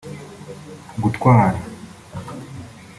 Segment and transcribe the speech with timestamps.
[1.01, 1.55] gutwara